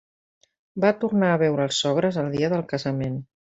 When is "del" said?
2.57-2.67